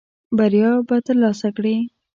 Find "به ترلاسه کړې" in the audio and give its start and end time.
0.87-1.75